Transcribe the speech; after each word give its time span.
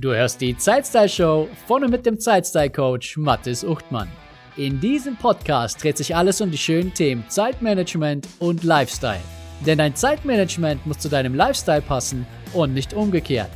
Du 0.00 0.14
hörst 0.14 0.40
die 0.40 0.56
Zeitstyle 0.56 1.10
Show 1.10 1.46
von 1.66 1.84
und 1.84 1.90
mit 1.90 2.06
dem 2.06 2.18
Zeitstyle 2.18 2.70
Coach 2.70 3.18
Mathis 3.18 3.62
Uchtmann. 3.62 4.08
In 4.56 4.80
diesem 4.80 5.14
Podcast 5.14 5.82
dreht 5.82 5.98
sich 5.98 6.16
alles 6.16 6.40
um 6.40 6.50
die 6.50 6.56
schönen 6.56 6.94
Themen 6.94 7.22
Zeitmanagement 7.28 8.26
und 8.38 8.64
Lifestyle. 8.64 9.20
Denn 9.66 9.76
dein 9.76 9.94
Zeitmanagement 9.94 10.86
muss 10.86 11.00
zu 11.00 11.10
deinem 11.10 11.34
Lifestyle 11.34 11.82
passen 11.82 12.26
und 12.54 12.72
nicht 12.72 12.94
umgekehrt. 12.94 13.50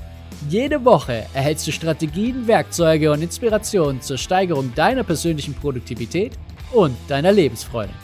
Jede 0.51 0.85
Woche 0.85 1.25
erhältst 1.33 1.67
du 1.67 1.73
Strategien, 1.73 2.47
Werkzeuge 2.47 3.11
und 3.11 3.23
Inspirationen 3.23 4.03
zur 4.03 4.19
Steigerung 4.19 4.71
deiner 4.75 5.03
persönlichen 5.03 5.55
Produktivität 5.55 6.33
und 6.75 6.95
deiner 7.09 7.33
Lebensfreude. 7.33 7.95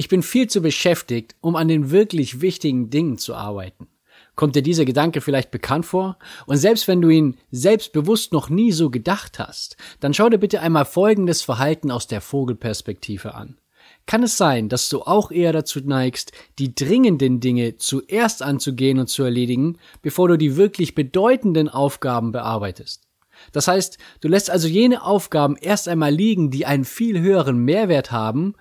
Ich 0.00 0.08
bin 0.08 0.22
viel 0.22 0.48
zu 0.48 0.62
beschäftigt, 0.62 1.36
um 1.42 1.56
an 1.56 1.68
den 1.68 1.90
wirklich 1.90 2.40
wichtigen 2.40 2.88
Dingen 2.88 3.18
zu 3.18 3.34
arbeiten. 3.34 3.86
Kommt 4.34 4.56
dir 4.56 4.62
dieser 4.62 4.86
Gedanke 4.86 5.20
vielleicht 5.20 5.50
bekannt 5.50 5.84
vor? 5.84 6.16
Und 6.46 6.56
selbst 6.56 6.88
wenn 6.88 7.02
du 7.02 7.10
ihn 7.10 7.36
selbstbewusst 7.50 8.32
noch 8.32 8.48
nie 8.48 8.72
so 8.72 8.88
gedacht 8.88 9.38
hast, 9.38 9.76
dann 10.00 10.14
schau 10.14 10.30
dir 10.30 10.38
bitte 10.38 10.62
einmal 10.62 10.86
folgendes 10.86 11.42
Verhalten 11.42 11.90
aus 11.90 12.06
der 12.06 12.22
Vogelperspektive 12.22 13.34
an. 13.34 13.58
Kann 14.06 14.22
es 14.22 14.38
sein, 14.38 14.70
dass 14.70 14.88
du 14.88 15.02
auch 15.02 15.30
eher 15.30 15.52
dazu 15.52 15.80
neigst, 15.80 16.32
die 16.58 16.74
dringenden 16.74 17.40
Dinge 17.40 17.76
zuerst 17.76 18.42
anzugehen 18.42 19.00
und 19.00 19.08
zu 19.08 19.22
erledigen, 19.22 19.76
bevor 20.00 20.28
du 20.28 20.38
die 20.38 20.56
wirklich 20.56 20.94
bedeutenden 20.94 21.68
Aufgaben 21.68 22.32
bearbeitest? 22.32 23.06
Das 23.52 23.68
heißt, 23.68 23.98
du 24.22 24.28
lässt 24.28 24.48
also 24.48 24.66
jene 24.66 25.04
Aufgaben 25.04 25.56
erst 25.60 25.88
einmal 25.88 26.14
liegen, 26.14 26.50
die 26.50 26.64
einen 26.64 26.86
viel 26.86 27.20
höheren 27.20 27.58
Mehrwert 27.58 28.12
haben, 28.12 28.54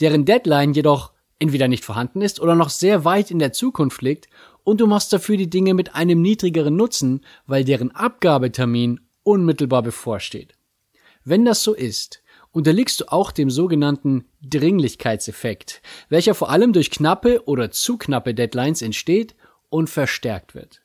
deren 0.00 0.24
Deadline 0.24 0.72
jedoch 0.72 1.12
entweder 1.38 1.68
nicht 1.68 1.84
vorhanden 1.84 2.22
ist 2.22 2.40
oder 2.40 2.54
noch 2.54 2.70
sehr 2.70 3.04
weit 3.04 3.30
in 3.30 3.38
der 3.38 3.52
Zukunft 3.52 4.00
liegt 4.02 4.28
und 4.64 4.80
du 4.80 4.86
machst 4.86 5.12
dafür 5.12 5.36
die 5.36 5.50
Dinge 5.50 5.74
mit 5.74 5.94
einem 5.94 6.22
niedrigeren 6.22 6.76
Nutzen, 6.76 7.22
weil 7.46 7.64
deren 7.64 7.90
Abgabetermin 7.90 9.00
unmittelbar 9.24 9.82
bevorsteht. 9.82 10.54
Wenn 11.24 11.44
das 11.44 11.62
so 11.62 11.74
ist, 11.74 12.22
unterliegst 12.52 13.00
du 13.00 13.10
auch 13.10 13.32
dem 13.32 13.50
sogenannten 13.50 14.26
Dringlichkeitseffekt, 14.42 15.82
welcher 16.08 16.34
vor 16.34 16.50
allem 16.50 16.72
durch 16.72 16.90
knappe 16.90 17.46
oder 17.46 17.70
zu 17.70 17.96
knappe 17.96 18.34
Deadlines 18.34 18.82
entsteht 18.82 19.34
und 19.68 19.88
verstärkt 19.88 20.54
wird. 20.54 20.82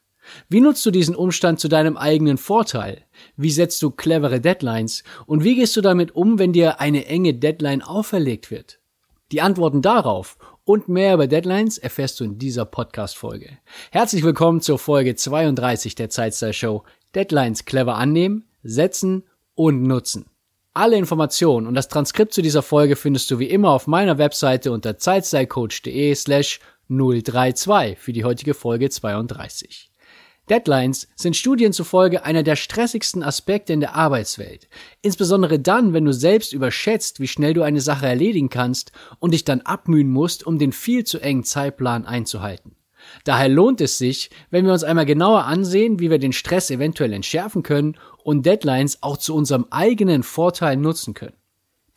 Wie 0.50 0.59
nutzt 0.59 0.86
du 0.86 0.92
diesen 0.92 1.16
Umstand 1.16 1.59
zu 1.59 1.68
deinem 1.68 1.98
eigenen 1.98 2.38
Vorteil? 2.38 3.03
Wie 3.36 3.52
setzt 3.52 3.81
du 3.81 3.92
clevere 3.92 4.42
Deadlines? 4.42 5.03
Und 5.26 5.44
wie 5.44 5.56
gehst 5.56 5.76
du 5.78 5.81
damit 5.81 6.16
um, 6.16 6.38
wenn 6.38 6.53
dir 6.53 6.81
eine 6.81 7.06
enge 7.06 7.34
Deadline 7.34 7.81
auferlegt 7.81 8.52
wird? 8.52 8.80
Die 9.33 9.42
Antworten 9.42 9.81
darauf 9.81 10.38
und 10.64 10.88
mehr 10.88 11.14
über 11.14 11.28
Deadlines 11.28 11.78
erfährst 11.78 12.17
du 12.17 12.23
in 12.23 12.38
dieser 12.38 12.64
Podcast-Folge. 12.64 13.58
Herzlich 13.92 14.23
willkommen 14.23 14.61
zur 14.61 14.80
Folge 14.80 15.16
32 15.16 15.95
der 15.95 16.09
Zeitstyle 16.09 16.53
Show. 16.53 16.84
Deadlines 17.14 17.66
clever 17.66 17.95
annehmen, 17.95 18.45
setzen 18.64 19.23
und 19.53 19.84
nutzen. 19.84 20.28
Alle 20.73 20.95
Informationen 20.95 21.67
und 21.67 21.73
das 21.73 21.89
Transkript 21.89 22.34
zu 22.34 22.42
dieser 22.42 22.61
Folge 22.61 22.95
findest 22.95 23.30
du 23.30 23.38
wie 23.38 23.50
immer 23.50 23.72
auf 23.72 23.86
meiner 23.86 24.17
Webseite 24.17 24.72
unter 24.72 24.97
zeitstylecoach.de 24.97 26.16
slash 26.16 26.62
032 26.88 28.00
für 28.00 28.14
die 28.14 28.23
heutige 28.23 28.53
Folge 28.53 28.89
32. 28.89 29.91
Deadlines 30.50 31.08
sind 31.16 31.36
Studien 31.36 31.73
zufolge 31.73 32.23
einer 32.23 32.44
der 32.44 32.56
stressigsten 32.56 33.22
Aspekte 33.22 33.73
in 33.73 33.81
der 33.81 33.95
Arbeitswelt. 33.95 34.70
Insbesondere 35.02 35.59
dann, 35.59 35.94
wenn 35.94 36.06
du 36.06 36.14
selbst 36.14 36.53
überschätzt, 36.53 37.20
wie 37.20 37.28
schnell 37.28 37.53
du 37.53 37.64
eine 37.64 37.81
Sache 37.81 38.08
erledigen 38.08 38.50
kannst 38.50 38.92
und 39.20 39.34
dich 39.34 39.44
dann 39.44 39.62
abmühen 39.62 40.09
musst, 40.09 40.45
um 40.45 40.58
den 40.58 40.72
viel 40.72 41.03
zu 41.03 41.20
engen 41.20 41.44
Zeitplan 41.44 42.06
einzuhalten. 42.06 42.78
Daher 43.23 43.50
lohnt 43.50 43.81
es 43.81 43.98
sich, 43.98 44.30
wenn 44.50 44.66
wir 44.66 44.73
uns 44.73 44.84
einmal 44.84 45.06
genauer 45.06 45.45
ansehen, 45.45 46.00
wie 46.00 46.09
wir 46.09 46.20
den 46.20 46.34
Stress 46.34 46.72
eventuell 46.72 47.14
entschärfen 47.14 47.64
können 47.64 47.98
und 48.23 48.45
Deadlines 48.45 49.03
auch 49.03 49.18
zu 49.18 49.35
unserem 49.35 49.68
eigenen 49.69 50.24
Vorteil 50.24 50.78
nutzen 50.78 51.14
können. 51.14 51.35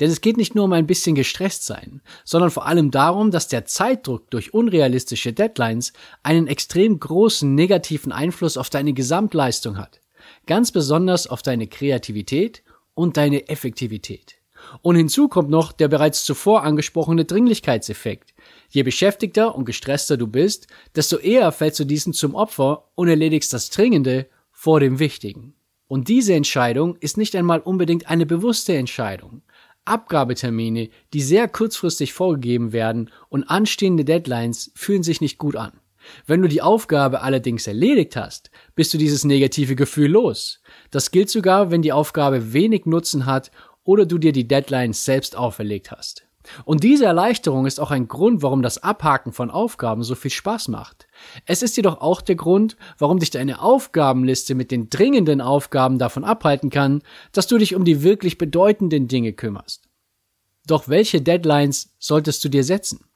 Denn 0.00 0.11
es 0.11 0.22
geht 0.22 0.38
nicht 0.38 0.55
nur 0.55 0.65
um 0.65 0.72
ein 0.72 0.87
bisschen 0.87 1.15
gestresst 1.15 1.66
sein, 1.66 2.00
sondern 2.25 2.50
vor 2.50 2.66
allem 2.66 2.91
darum, 2.91 3.31
dass 3.31 3.49
der 3.49 3.66
Zeitdruck 3.66 4.31
durch 4.31 4.55
unrealistische 4.55 5.33
Deadlines 5.34 5.93
einen 6.22 6.47
extrem 6.47 6.99
großen 6.99 7.55
negativen 7.55 8.11
Einfluss 8.11 8.56
auf 8.56 8.71
deine 8.71 8.94
Gesamtleistung 8.94 9.77
hat. 9.77 10.00
Ganz 10.47 10.72
besonders 10.72 11.27
auf 11.27 11.43
deine 11.43 11.66
Kreativität 11.66 12.62
und 12.94 13.19
deine 13.19 13.49
Effektivität. 13.49 14.37
Und 14.83 14.97
hinzu 14.97 15.28
kommt 15.28 15.50
noch 15.50 15.72
der 15.72 15.88
bereits 15.88 16.25
zuvor 16.25 16.65
angesprochene 16.65 17.25
Dringlichkeitseffekt. 17.25 18.34
Je 18.69 18.82
beschäftigter 18.82 19.55
und 19.55 19.65
gestresster 19.65 20.17
du 20.17 20.27
bist, 20.27 20.67
desto 20.94 21.17
eher 21.17 21.50
fällst 21.53 21.81
du 21.81 21.84
diesen 21.84 22.12
zum 22.12 22.34
Opfer 22.34 22.84
und 22.94 23.09
erledigst 23.09 23.53
das 23.53 23.71
Dringende 23.71 24.28
vor 24.53 24.81
dem 24.81 24.99
Wichtigen. 24.99 25.55
Und 25.88 26.09
diese 26.09 26.34
Entscheidung 26.34 26.97
ist 27.00 27.17
nicht 27.17 27.34
einmal 27.34 27.61
unbedingt 27.61 28.09
eine 28.09 28.25
bewusste 28.25 28.75
Entscheidung. 28.75 29.43
Abgabetermine, 29.91 30.89
die 31.12 31.21
sehr 31.21 31.49
kurzfristig 31.49 32.12
vorgegeben 32.12 32.73
werden 32.73 33.11
und 33.28 33.45
anstehende 33.45 34.05
Deadlines 34.05 34.73
fühlen 34.75 35.03
sich 35.03 35.21
nicht 35.21 35.39
gut 35.39 35.56
an. 35.56 35.73
Wenn 36.27 36.41
du 36.41 36.49
die 36.49 36.62
Aufgabe 36.62 37.21
allerdings 37.21 37.67
erledigt 37.67 38.17
hast, 38.17 38.50
bist 38.75 38.95
du 38.95 38.99
dieses 38.99 39.25
negative 39.25 39.77
Gefühl 39.77 40.11
los. 40.11 40.62
Das 40.91 41.11
gilt 41.11 41.29
sogar, 41.29 41.71
wenn 41.71 41.83
die 41.83 41.93
Aufgabe 41.93 42.53
wenig 42.53 42.87
Nutzen 42.87 43.27
hat 43.27 43.50
oder 43.84 44.06
du 44.06 44.19
dir 44.19 44.33
die 44.33 44.49
Deadlines 44.49 45.05
selbst 45.05 45.37
auferlegt 45.37 45.91
hast. 45.91 46.30
Und 46.65 46.83
diese 46.84 47.05
Erleichterung 47.05 47.66
ist 47.66 47.81
auch 47.81 47.91
ein 47.91 48.09
Grund, 48.09 48.43
warum 48.43 48.62
das 48.62 48.83
Abhaken 48.83 49.33
von 49.33 49.50
Aufgaben 49.50 50.03
so 50.03 50.15
viel 50.15 50.31
Spaß 50.31 50.69
macht. 50.69 51.06
Es 51.47 51.62
ist 51.62 51.77
jedoch 51.77 52.00
auch 52.00 52.21
der 52.21 52.37
Grund, 52.37 52.77
warum 52.99 53.19
dich 53.19 53.31
deine 53.31 53.61
Aufgabenliste 53.61 54.55
mit 54.55 54.71
den 54.71 54.91
dringenden 54.91 55.41
Aufgaben 55.41 55.99
davon 55.99 56.25
abhalten 56.25 56.71
kann, 56.71 57.03
dass 57.33 57.47
du 57.47 57.59
dich 57.59 57.75
um 57.75 57.84
die 57.84 58.03
wirklich 58.03 58.38
bedeutenden 58.38 59.09
Dinge 59.09 59.33
kümmerst. 59.33 59.88
Doch 60.66 60.88
welche 60.88 61.21
Deadlines 61.21 61.94
solltest 61.99 62.44
du 62.44 62.49
dir 62.49 62.65
setzen? 62.65 63.09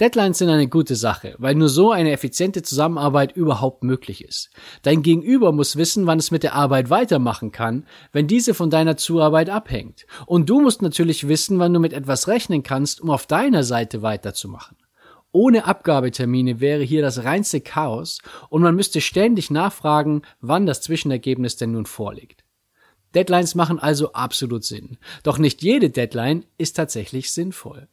Deadlines 0.00 0.38
sind 0.38 0.48
eine 0.48 0.66
gute 0.66 0.96
Sache, 0.96 1.34
weil 1.36 1.54
nur 1.54 1.68
so 1.68 1.90
eine 1.90 2.12
effiziente 2.12 2.62
Zusammenarbeit 2.62 3.36
überhaupt 3.36 3.84
möglich 3.84 4.24
ist. 4.24 4.48
Dein 4.80 5.02
Gegenüber 5.02 5.52
muss 5.52 5.76
wissen, 5.76 6.06
wann 6.06 6.18
es 6.18 6.30
mit 6.30 6.42
der 6.42 6.54
Arbeit 6.54 6.88
weitermachen 6.88 7.52
kann, 7.52 7.86
wenn 8.10 8.26
diese 8.26 8.54
von 8.54 8.70
deiner 8.70 8.96
Zuarbeit 8.96 9.50
abhängt. 9.50 10.06
Und 10.24 10.48
du 10.48 10.62
musst 10.62 10.80
natürlich 10.80 11.28
wissen, 11.28 11.58
wann 11.58 11.74
du 11.74 11.80
mit 11.80 11.92
etwas 11.92 12.28
rechnen 12.28 12.62
kannst, 12.62 13.02
um 13.02 13.10
auf 13.10 13.26
deiner 13.26 13.62
Seite 13.62 14.00
weiterzumachen. 14.00 14.78
Ohne 15.32 15.66
Abgabetermine 15.66 16.60
wäre 16.60 16.82
hier 16.82 17.02
das 17.02 17.24
reinste 17.24 17.60
Chaos 17.60 18.20
und 18.48 18.62
man 18.62 18.74
müsste 18.74 19.02
ständig 19.02 19.50
nachfragen, 19.50 20.22
wann 20.40 20.64
das 20.64 20.80
Zwischenergebnis 20.80 21.56
denn 21.56 21.72
nun 21.72 21.84
vorliegt. 21.84 22.42
Deadlines 23.14 23.54
machen 23.54 23.78
also 23.78 24.12
absolut 24.14 24.64
Sinn. 24.64 24.96
Doch 25.24 25.36
nicht 25.36 25.62
jede 25.62 25.90
Deadline 25.90 26.46
ist 26.56 26.76
tatsächlich 26.76 27.30
sinnvoll. 27.32 27.88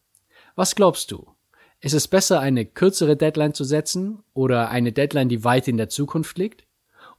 Was 0.56 0.74
glaubst 0.74 1.12
du? 1.12 1.37
Ist 1.80 1.94
es 1.94 2.08
besser, 2.08 2.40
eine 2.40 2.66
kürzere 2.66 3.16
Deadline 3.16 3.54
zu 3.54 3.64
setzen 3.64 4.24
oder 4.34 4.70
eine 4.70 4.92
Deadline, 4.92 5.30
die 5.30 5.44
weit 5.44 5.68
in 5.68 5.78
der 5.78 5.90
Zukunft 5.90 6.38
liegt? 6.38 6.66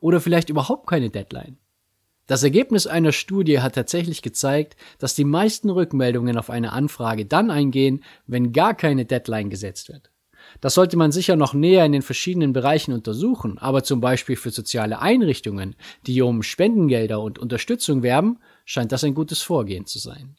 Oder 0.00 0.20
vielleicht 0.20 0.50
überhaupt 0.50 0.88
keine 0.88 1.10
Deadline? 1.10 1.58
Das 2.26 2.42
Ergebnis 2.42 2.86
einer 2.86 3.12
Studie 3.12 3.60
hat 3.60 3.74
tatsächlich 3.74 4.20
gezeigt, 4.20 4.76
dass 4.98 5.14
die 5.14 5.24
meisten 5.24 5.70
Rückmeldungen 5.70 6.36
auf 6.36 6.50
eine 6.50 6.72
Anfrage 6.72 7.24
dann 7.24 7.50
eingehen, 7.50 8.04
wenn 8.26 8.52
gar 8.52 8.74
keine 8.74 9.06
Deadline 9.06 9.48
gesetzt 9.48 9.88
wird. 9.88 10.10
Das 10.60 10.74
sollte 10.74 10.96
man 10.96 11.12
sicher 11.12 11.36
noch 11.36 11.54
näher 11.54 11.84
in 11.84 11.92
den 11.92 12.02
verschiedenen 12.02 12.52
Bereichen 12.52 12.92
untersuchen, 12.92 13.58
aber 13.58 13.82
zum 13.82 14.00
Beispiel 14.00 14.36
für 14.36 14.50
soziale 14.50 15.00
Einrichtungen, 15.00 15.76
die 16.06 16.20
um 16.20 16.42
Spendengelder 16.42 17.20
und 17.20 17.38
Unterstützung 17.38 18.02
werben, 18.02 18.38
scheint 18.64 18.92
das 18.92 19.04
ein 19.04 19.14
gutes 19.14 19.40
Vorgehen 19.40 19.86
zu 19.86 19.98
sein. 19.98 20.36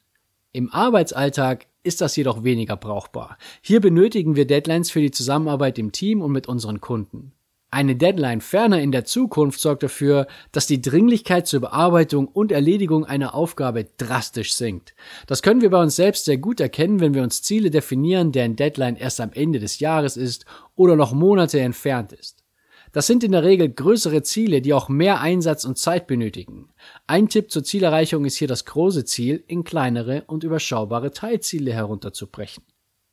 Im 0.52 0.72
Arbeitsalltag 0.72 1.68
ist 1.84 2.02
das 2.02 2.16
jedoch 2.16 2.44
weniger 2.44 2.78
brauchbar. 2.78 3.38
Hier 3.62 3.80
benötigen 3.80 4.36
wir 4.36 4.46
Deadlines 4.46 4.92
für 4.92 5.02
die 5.02 5.12
Zusammenarbeit 5.12 5.80
im 5.80 5.92
Team 5.92 6.22
und 6.22 6.32
mit 6.32 6.48
unseren 6.48 6.82
Kunden. 6.82 7.34
Eine 7.72 7.96
Deadline 7.96 8.42
ferner 8.42 8.82
in 8.82 8.92
der 8.92 9.06
Zukunft 9.06 9.60
sorgt 9.60 9.84
dafür, 9.84 10.26
dass 10.52 10.66
die 10.66 10.82
Dringlichkeit 10.82 11.46
zur 11.46 11.62
Bearbeitung 11.62 12.28
und 12.28 12.52
Erledigung 12.52 13.06
einer 13.06 13.36
Aufgabe 13.36 13.86
drastisch 13.98 14.54
sinkt. 14.54 14.96
Das 15.28 15.44
können 15.44 15.62
wir 15.62 15.70
bei 15.70 15.80
uns 15.80 15.96
selbst 15.96 16.26
sehr 16.26 16.40
gut 16.40 16.60
erkennen, 16.60 17.00
wenn 17.00 17.14
wir 17.14 17.22
uns 17.22 17.44
Ziele 17.44 17.70
definieren, 17.70 18.32
deren 18.32 18.56
Deadline 18.56 18.96
erst 18.96 19.22
am 19.22 19.32
Ende 19.34 19.60
des 19.60 19.80
Jahres 19.80 20.18
ist 20.18 20.46
oder 20.76 20.96
noch 20.96 21.14
Monate 21.14 21.60
entfernt 21.60 22.12
ist. 22.12 22.44
Das 22.92 23.06
sind 23.06 23.24
in 23.24 23.34
der 23.34 23.44
Regel 23.44 23.70
größere 23.70 24.24
Ziele, 24.24 24.62
die 24.62 24.74
auch 24.74 24.90
mehr 24.90 25.22
Einsatz 25.22 25.64
und 25.64 25.78
Zeit 25.78 26.08
benötigen. 26.08 26.70
Ein 27.06 27.30
Tipp 27.30 27.52
zur 27.52 27.64
Zielerreichung 27.64 28.26
ist 28.26 28.38
hier 28.38 28.48
das 28.48 28.66
große 28.66 29.06
Ziel 29.06 29.44
in 29.48 29.64
kleinere 29.64 30.24
und 30.26 30.44
überschaubare 30.44 31.12
Teilziele 31.12 31.72
herunterzubrechen. 31.72 32.64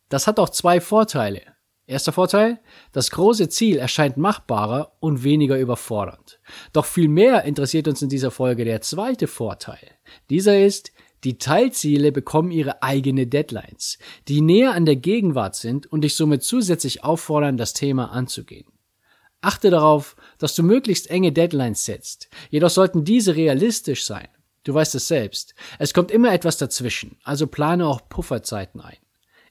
Das 0.08 0.26
hat 0.26 0.38
auch 0.38 0.49
zwei 0.49 0.81
Vorteile. 0.81 1.43
Erster 1.88 2.12
Vorteil, 2.12 2.58
das 2.90 3.11
große 3.11 3.49
Ziel 3.49 3.76
erscheint 3.76 4.17
machbarer 4.17 4.93
und 4.99 5.23
weniger 5.23 5.58
überfordernd. 5.58 6.40
Doch 6.72 6.84
viel 6.84 7.08
mehr 7.08 7.44
interessiert 7.44 7.87
uns 7.87 8.02
in 8.02 8.08
dieser 8.08 8.32
Folge 8.32 8.64
der 8.64 8.81
zweite 8.81 9.29
Vorteil. 9.29 9.90
Dieser 10.29 10.58
ist, 10.58 10.90
die 11.22 11.38
Teilziele 11.38 12.12
bekommen 12.12 12.50
ihre 12.50 12.82
eigene 12.82 13.26
Deadlines, 13.26 13.99
die 14.26 14.40
näher 14.40 14.72
an 14.72 14.84
der 14.84 14.96
Gegenwart 14.96 15.55
sind 15.55 15.87
und 15.87 16.02
dich 16.02 16.17
somit 16.17 16.43
zusätzlich 16.43 17.05
auffordern, 17.05 17.56
das 17.56 17.72
Thema 17.72 18.11
anzugehen. 18.11 18.67
Achte 19.46 19.70
darauf, 19.70 20.16
dass 20.38 20.56
du 20.56 20.64
möglichst 20.64 21.08
enge 21.08 21.31
Deadlines 21.31 21.84
setzt. 21.84 22.28
Jedoch 22.50 22.70
sollten 22.70 23.04
diese 23.04 23.37
realistisch 23.37 24.04
sein. 24.04 24.26
Du 24.64 24.75
weißt 24.75 24.96
es 24.96 25.06
selbst. 25.06 25.54
Es 25.78 25.94
kommt 25.94 26.10
immer 26.10 26.32
etwas 26.32 26.58
dazwischen, 26.58 27.16
also 27.22 27.46
plane 27.46 27.87
auch 27.87 28.08
Pufferzeiten 28.08 28.81
ein. 28.81 28.96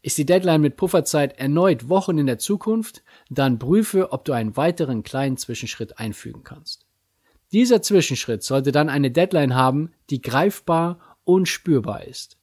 Ist 0.01 0.17
die 0.17 0.25
Deadline 0.25 0.59
mit 0.61 0.75
Pufferzeit 0.75 1.39
erneut 1.39 1.87
Wochen 1.87 2.17
in 2.17 2.25
der 2.25 2.37
Zukunft, 2.37 3.03
dann 3.29 3.57
prüfe, 3.57 4.11
ob 4.11 4.25
du 4.25 4.33
einen 4.33 4.57
weiteren 4.57 5.03
kleinen 5.03 5.37
Zwischenschritt 5.37 5.97
einfügen 5.97 6.43
kannst. 6.43 6.85
Dieser 7.53 7.81
Zwischenschritt 7.81 8.43
sollte 8.43 8.73
dann 8.73 8.89
eine 8.89 9.11
Deadline 9.11 9.55
haben, 9.55 9.93
die 10.09 10.21
greifbar 10.21 10.99
und 11.23 11.47
spürbar 11.47 12.03
ist. 12.03 12.37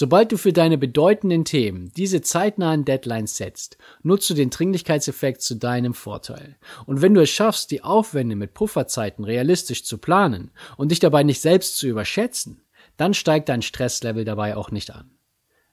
Sobald 0.00 0.30
du 0.30 0.36
für 0.36 0.52
deine 0.52 0.78
bedeutenden 0.78 1.44
Themen 1.44 1.90
diese 1.96 2.20
zeitnahen 2.22 2.84
Deadlines 2.84 3.36
setzt, 3.36 3.78
nutzt 4.04 4.30
du 4.30 4.34
den 4.34 4.48
Dringlichkeitseffekt 4.48 5.42
zu 5.42 5.56
deinem 5.56 5.92
Vorteil. 5.92 6.54
Und 6.86 7.02
wenn 7.02 7.14
du 7.14 7.20
es 7.20 7.30
schaffst, 7.30 7.72
die 7.72 7.82
Aufwände 7.82 8.36
mit 8.36 8.54
Pufferzeiten 8.54 9.24
realistisch 9.24 9.82
zu 9.82 9.98
planen 9.98 10.52
und 10.76 10.92
dich 10.92 11.00
dabei 11.00 11.24
nicht 11.24 11.40
selbst 11.40 11.78
zu 11.78 11.88
überschätzen, 11.88 12.62
dann 12.96 13.12
steigt 13.12 13.48
dein 13.48 13.60
Stresslevel 13.60 14.24
dabei 14.24 14.54
auch 14.54 14.70
nicht 14.70 14.92
an. 14.92 15.17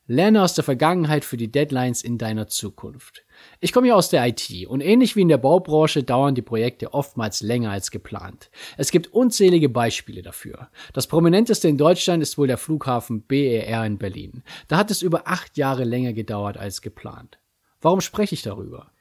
Lerne 0.07 0.43
aus 0.43 0.53
der 0.53 0.63
Vergangenheit 0.63 1.25
für 1.25 1.35
die 1.35 1.51
Deadlines 1.51 2.03
in 2.03 2.19
deiner 2.19 2.47
Zukunft. 2.47 3.25
Ich 3.59 3.73
komme 3.73 3.87
ja 3.87 3.95
aus 3.95 4.09
der 4.09 4.27
IT 4.27 4.67
und 4.67 4.81
ähnlich 4.81 5.15
wie 5.15 5.21
in 5.21 5.29
der 5.29 5.39
Baubranche 5.39 6.03
dauern 6.03 6.35
die 6.35 6.43
Projekte 6.43 6.93
oftmals 6.93 7.41
länger 7.41 7.71
als 7.71 7.89
geplant. 7.89 8.51
Es 8.77 8.91
gibt 8.91 9.11
unzählige 9.13 9.67
Beispiele 9.67 10.21
dafür. 10.21 10.69
Das 10.93 11.07
prominenteste 11.07 11.67
in 11.67 11.79
Deutschland 11.79 12.21
ist 12.21 12.37
wohl 12.37 12.45
der 12.45 12.59
Flughafen 12.59 13.23
BER 13.23 13.83
in 13.83 13.97
Berlin. 13.97 14.43
Da 14.67 14.77
hat 14.77 14.91
es 14.91 15.01
über 15.01 15.27
acht 15.27 15.57
Jahre 15.57 15.85
länger 15.85 16.13
gedauert 16.13 16.57
als 16.57 16.83
geplant. 16.83 17.39
Warum 17.81 17.99
spreche 17.99 18.35
ich 18.35 18.43
darüber? 18.43 18.91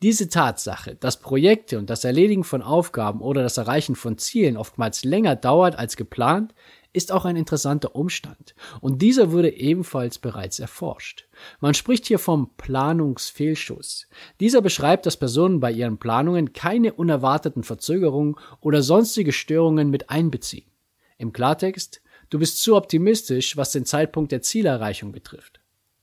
Diese 0.00 0.28
Tatsache, 0.30 0.96
dass 0.96 1.20
Projekte 1.20 1.78
und 1.78 1.88
das 1.88 2.04
Erledigen 2.04 2.44
von 2.44 2.62
Aufgaben 2.62 3.20
oder 3.20 3.42
das 3.42 3.58
Erreichen 3.58 3.96
von 3.96 4.16
Zielen 4.16 4.56
oftmals 4.56 5.04
länger 5.04 5.36
dauert 5.36 5.78
als 5.78 5.96
geplant, 5.96 6.54
ist 6.94 7.12
auch 7.12 7.24
ein 7.24 7.36
interessanter 7.36 7.94
Umstand, 7.94 8.54
und 8.80 9.02
dieser 9.02 9.32
wurde 9.32 9.52
ebenfalls 9.54 10.18
bereits 10.18 10.60
erforscht. 10.60 11.26
Man 11.60 11.74
spricht 11.74 12.06
hier 12.06 12.20
vom 12.20 12.50
Planungsfehlschuss. 12.56 14.06
Dieser 14.40 14.62
beschreibt, 14.62 15.04
dass 15.04 15.16
Personen 15.16 15.60
bei 15.60 15.72
ihren 15.72 15.98
Planungen 15.98 16.52
keine 16.52 16.94
unerwarteten 16.94 17.64
Verzögerungen 17.64 18.36
oder 18.60 18.82
sonstige 18.82 19.32
Störungen 19.32 19.90
mit 19.90 20.08
einbeziehen. 20.08 20.70
Im 21.18 21.32
Klartext, 21.32 22.00
du 22.30 22.38
bist 22.38 22.62
zu 22.62 22.76
optimistisch, 22.76 23.56
was 23.56 23.72
den 23.72 23.84
Zeitpunkt 23.84 24.30
der 24.30 24.42
Zielerreichung 24.42 25.10
betrifft. 25.10 25.60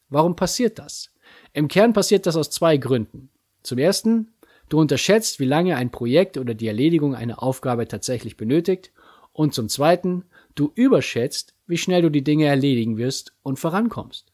Warum 0.09 0.35
passiert 0.35 0.77
das? 0.77 1.09
Im 1.53 1.69
Kern 1.69 1.93
passiert 1.93 2.25
das 2.25 2.35
aus 2.35 2.49
zwei 2.49 2.75
Gründen. 2.75 3.29
Zum 3.63 3.77
ersten, 3.77 4.33
du 4.67 4.77
unterschätzt, 4.79 5.39
wie 5.39 5.45
lange 5.45 5.77
ein 5.77 5.89
Projekt 5.89 6.37
oder 6.37 6.53
die 6.53 6.67
Erledigung 6.67 7.15
einer 7.15 7.41
Aufgabe 7.41 7.87
tatsächlich 7.87 8.35
benötigt, 8.35 8.91
und 9.33 9.53
zum 9.53 9.69
zweiten, 9.69 10.25
Du 10.55 10.71
überschätzt, 10.75 11.55
wie 11.67 11.77
schnell 11.77 12.01
du 12.01 12.09
die 12.09 12.23
Dinge 12.23 12.45
erledigen 12.45 12.97
wirst 12.97 13.33
und 13.43 13.59
vorankommst. 13.59 14.31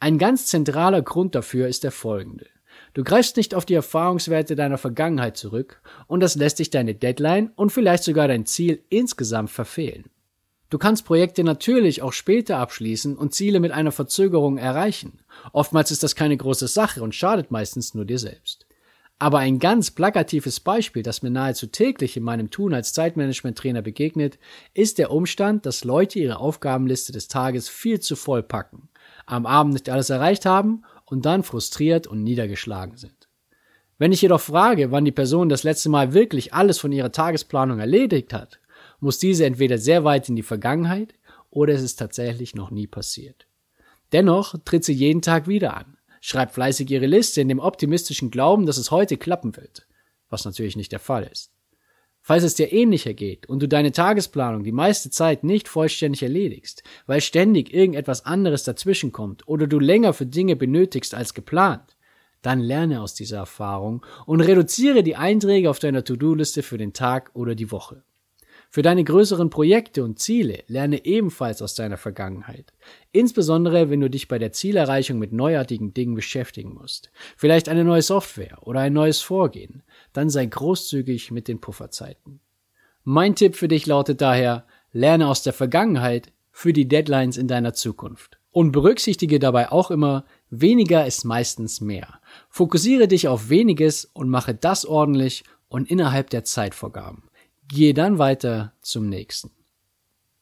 Ein 0.00 0.18
ganz 0.18 0.46
zentraler 0.46 1.02
Grund 1.02 1.34
dafür 1.34 1.68
ist 1.68 1.84
der 1.84 1.92
folgende. 1.92 2.46
Du 2.94 3.04
greifst 3.04 3.36
nicht 3.36 3.54
auf 3.54 3.64
die 3.64 3.74
Erfahrungswerte 3.74 4.56
deiner 4.56 4.78
Vergangenheit 4.78 5.36
zurück 5.36 5.80
und 6.06 6.20
das 6.20 6.34
lässt 6.34 6.58
dich 6.58 6.70
deine 6.70 6.94
Deadline 6.94 7.50
und 7.56 7.70
vielleicht 7.70 8.04
sogar 8.04 8.28
dein 8.28 8.46
Ziel 8.46 8.82
insgesamt 8.88 9.50
verfehlen. 9.50 10.10
Du 10.70 10.78
kannst 10.78 11.04
Projekte 11.04 11.44
natürlich 11.44 12.00
auch 12.00 12.14
später 12.14 12.56
abschließen 12.56 13.16
und 13.16 13.34
Ziele 13.34 13.60
mit 13.60 13.72
einer 13.72 13.92
Verzögerung 13.92 14.56
erreichen. 14.56 15.20
Oftmals 15.52 15.90
ist 15.90 16.02
das 16.02 16.16
keine 16.16 16.36
große 16.36 16.66
Sache 16.66 17.02
und 17.02 17.14
schadet 17.14 17.50
meistens 17.50 17.92
nur 17.92 18.06
dir 18.06 18.18
selbst. 18.18 18.66
Aber 19.18 19.38
ein 19.38 19.60
ganz 19.60 19.92
plakatives 19.92 20.58
Beispiel, 20.58 21.04
das 21.04 21.22
mir 21.22 21.30
nahezu 21.30 21.68
täglich 21.68 22.16
in 22.16 22.24
meinem 22.24 22.50
Tun 22.50 22.74
als 22.74 22.92
Zeitmanagement-Trainer 22.92 23.80
begegnet, 23.80 24.38
ist 24.74 24.98
der 24.98 25.12
Umstand, 25.12 25.64
dass 25.64 25.84
Leute 25.84 26.18
ihre 26.18 26.38
Aufgabenliste 26.38 27.12
des 27.12 27.28
Tages 27.28 27.68
viel 27.68 28.00
zu 28.00 28.16
voll 28.16 28.42
packen, 28.42 28.88
am 29.26 29.46
Abend 29.46 29.74
nicht 29.74 29.88
alles 29.88 30.10
erreicht 30.10 30.44
haben 30.44 30.82
und 31.04 31.24
dann 31.24 31.44
frustriert 31.44 32.08
und 32.08 32.24
niedergeschlagen 32.24 32.96
sind. 32.96 33.28
Wenn 33.98 34.10
ich 34.10 34.22
jedoch 34.22 34.40
frage, 34.40 34.90
wann 34.90 35.04
die 35.04 35.12
Person 35.12 35.48
das 35.48 35.62
letzte 35.62 35.88
Mal 35.88 36.12
wirklich 36.12 36.52
alles 36.52 36.80
von 36.80 36.90
ihrer 36.90 37.12
Tagesplanung 37.12 37.78
erledigt 37.78 38.32
hat, 38.32 38.58
muss 38.98 39.20
diese 39.20 39.44
entweder 39.46 39.78
sehr 39.78 40.02
weit 40.02 40.28
in 40.28 40.34
die 40.34 40.42
Vergangenheit 40.42 41.14
oder 41.50 41.74
es 41.74 41.82
ist 41.82 41.96
tatsächlich 41.96 42.56
noch 42.56 42.72
nie 42.72 42.88
passiert. 42.88 43.46
Dennoch 44.12 44.56
tritt 44.64 44.84
sie 44.84 44.92
jeden 44.92 45.22
Tag 45.22 45.46
wieder 45.46 45.76
an 45.76 45.96
schreibt 46.22 46.54
fleißig 46.54 46.90
ihre 46.90 47.06
Liste 47.06 47.42
in 47.42 47.48
dem 47.48 47.58
optimistischen 47.58 48.30
Glauben, 48.30 48.64
dass 48.64 48.78
es 48.78 48.90
heute 48.90 49.18
klappen 49.18 49.54
wird, 49.56 49.86
was 50.30 50.46
natürlich 50.46 50.76
nicht 50.76 50.92
der 50.92 51.00
Fall 51.00 51.28
ist. 51.30 51.50
Falls 52.22 52.44
es 52.44 52.54
dir 52.54 52.72
ähnlicher 52.72 53.12
geht 53.12 53.48
und 53.48 53.60
du 53.60 53.66
deine 53.66 53.90
Tagesplanung 53.90 54.62
die 54.62 54.70
meiste 54.70 55.10
Zeit 55.10 55.42
nicht 55.42 55.66
vollständig 55.66 56.22
erledigst, 56.22 56.84
weil 57.06 57.20
ständig 57.20 57.74
irgendetwas 57.74 58.24
anderes 58.24 58.62
dazwischen 58.62 59.10
kommt 59.10 59.48
oder 59.48 59.66
du 59.66 59.80
länger 59.80 60.12
für 60.12 60.24
Dinge 60.24 60.54
benötigst 60.54 61.12
als 61.14 61.34
geplant, 61.34 61.96
dann 62.40 62.60
lerne 62.60 63.02
aus 63.02 63.14
dieser 63.14 63.38
Erfahrung 63.38 64.06
und 64.24 64.40
reduziere 64.40 65.02
die 65.02 65.16
Einträge 65.16 65.68
auf 65.68 65.80
deiner 65.80 66.04
To-Do-Liste 66.04 66.62
für 66.62 66.78
den 66.78 66.92
Tag 66.92 67.32
oder 67.34 67.56
die 67.56 67.72
Woche. 67.72 68.04
Für 68.74 68.80
deine 68.80 69.04
größeren 69.04 69.50
Projekte 69.50 70.02
und 70.02 70.18
Ziele 70.18 70.64
lerne 70.66 71.04
ebenfalls 71.04 71.60
aus 71.60 71.74
deiner 71.74 71.98
Vergangenheit. 71.98 72.72
Insbesondere, 73.12 73.90
wenn 73.90 74.00
du 74.00 74.08
dich 74.08 74.28
bei 74.28 74.38
der 74.38 74.52
Zielerreichung 74.52 75.18
mit 75.18 75.30
neuartigen 75.30 75.92
Dingen 75.92 76.14
beschäftigen 76.14 76.72
musst. 76.72 77.10
Vielleicht 77.36 77.68
eine 77.68 77.84
neue 77.84 78.00
Software 78.00 78.66
oder 78.66 78.80
ein 78.80 78.94
neues 78.94 79.20
Vorgehen. 79.20 79.82
Dann 80.14 80.30
sei 80.30 80.46
großzügig 80.46 81.30
mit 81.32 81.48
den 81.48 81.60
Pufferzeiten. 81.60 82.40
Mein 83.04 83.34
Tipp 83.34 83.56
für 83.56 83.68
dich 83.68 83.84
lautet 83.84 84.22
daher, 84.22 84.64
lerne 84.90 85.28
aus 85.28 85.42
der 85.42 85.52
Vergangenheit 85.52 86.32
für 86.50 86.72
die 86.72 86.88
Deadlines 86.88 87.36
in 87.36 87.48
deiner 87.48 87.74
Zukunft. 87.74 88.38
Und 88.52 88.72
berücksichtige 88.72 89.38
dabei 89.38 89.70
auch 89.70 89.90
immer, 89.90 90.24
weniger 90.48 91.06
ist 91.06 91.24
meistens 91.24 91.82
mehr. 91.82 92.20
Fokussiere 92.48 93.06
dich 93.06 93.28
auf 93.28 93.50
weniges 93.50 94.06
und 94.14 94.30
mache 94.30 94.54
das 94.54 94.86
ordentlich 94.86 95.44
und 95.68 95.90
innerhalb 95.90 96.30
der 96.30 96.44
Zeitvorgaben. 96.44 97.24
Gehe 97.68 97.94
dann 97.94 98.18
weiter 98.18 98.72
zum 98.82 99.08
nächsten. 99.08 99.50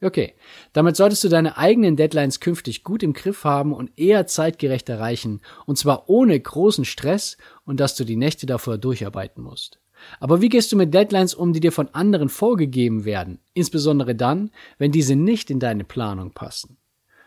Okay, 0.03 0.33
damit 0.73 0.97
solltest 0.97 1.25
du 1.25 1.29
deine 1.29 1.59
eigenen 1.59 1.95
Deadlines 1.95 2.41
künftig 2.41 2.85
gut 2.85 3.03
im 3.03 3.13
Griff 3.13 3.45
haben 3.45 3.75
und 3.75 3.91
eher 3.99 4.27
zeitgerecht 4.27 4.89
erreichen, 4.89 5.41
und 5.67 5.77
zwar 5.77 6.09
ohne 6.09 6.41
großen 6.41 6.87
Stress 6.87 7.37
und 7.65 7.81
dass 7.81 7.97
du 7.97 8.05
die 8.05 8.17
Nächte 8.17 8.47
davor 8.47 8.79
durcharbeiten 8.79 9.43
musst. 9.43 9.79
Aber 10.19 10.41
wie 10.41 10.49
gehst 10.49 10.73
du 10.73 10.77
mit 10.77 10.95
Deadlines 10.95 11.35
um, 11.35 11.53
die 11.53 11.61
dir 11.61 11.73
von 11.73 11.89
anderen 11.89 12.31
vorgegeben 12.31 13.05
werden, 13.05 13.41
insbesondere 13.53 14.15
dann, 14.15 14.51
wenn 14.79 14.91
diese 14.91 15.17
nicht 15.17 15.51
in 15.51 15.61
deine 15.61 15.85
Planung 15.85 16.33
passen? 16.33 16.79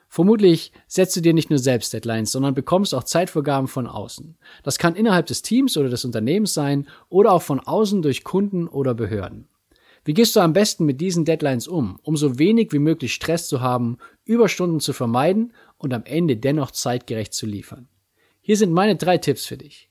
Vermutlich 0.10 0.72
setzt 0.88 1.16
du 1.16 1.22
dir 1.22 1.34
nicht 1.34 1.50
nur 1.50 1.60
selbst 1.60 1.94
Deadlines, 1.94 2.32
sondern 2.32 2.54
bekommst 2.54 2.94
auch 2.94 3.04
Zeitvorgaben 3.04 3.68
von 3.68 3.88
außen. 3.88 4.36
Das 4.64 4.78
kann 4.78 4.96
innerhalb 4.96 5.28
des 5.28 5.44
Teams 5.44 5.78
oder 5.78 5.90
des 5.90 6.06
Unternehmens 6.06 6.54
sein 6.54 6.88
oder 7.10 7.32
auch 7.32 7.42
von 7.42 7.60
außen 7.60 8.02
durch 8.02 8.24
Kunden 8.24 8.68
oder 8.68 8.94
Behörden. 8.94 9.48
Wie 10.06 10.14
gehst 10.14 10.36
du 10.36 10.42
am 10.42 10.54
besten 10.54 10.86
mit 10.86 11.00
diesen 11.00 11.24
Deadlines 11.24 11.68
um, 11.68 11.98
um 12.04 12.18
so 12.18 12.38
wenig 12.38 12.74
wie 12.74 12.80
möglich 12.80 13.14
Stress 13.14 13.48
zu 13.48 13.62
haben, 13.62 13.98
Überstunden 14.26 14.82
zu 14.82 14.92
vermeiden 14.92 15.54
und 15.78 15.94
am 15.94 16.04
Ende 16.04 16.36
dennoch 16.36 16.72
zeitgerecht 16.72 17.34
zu 17.34 17.46
liefern? 17.46 17.88
Hier 18.42 18.58
sind 18.58 18.74
meine 18.74 18.98
drei 18.98 19.18
Tipps 19.18 19.46
für 19.46 19.58
dich. 19.58 19.90